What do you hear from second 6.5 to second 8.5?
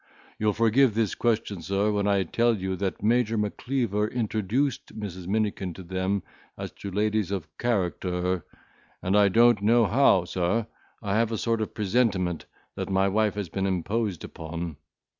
as to ladies of character,